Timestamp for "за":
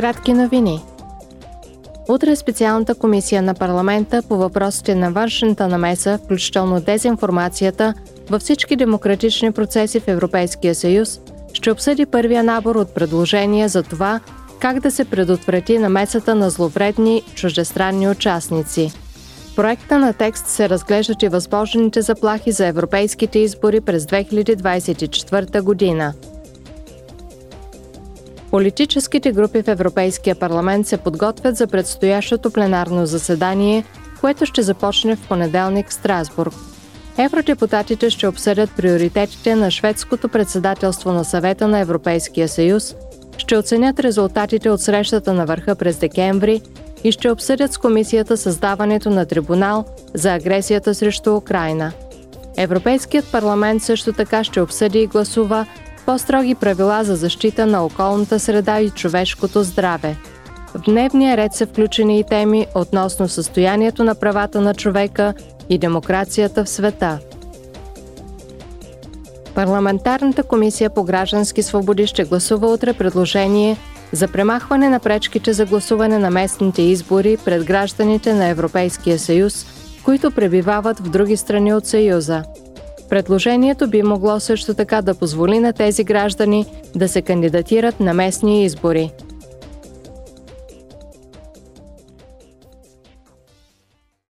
13.68-13.82, 22.52-22.66, 31.56-31.66, 50.14-50.34, 57.04-57.16, 74.12-74.28, 75.52-75.66